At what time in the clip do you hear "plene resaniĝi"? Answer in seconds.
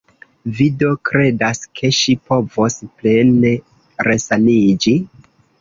3.03-4.99